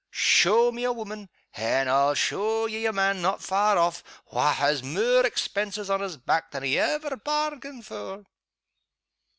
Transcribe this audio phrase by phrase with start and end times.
[0.09, 4.81] Show me a woman and I'll show ye a man not far off wha' has
[4.81, 8.23] mair expenses on his back than he ever bairgained for."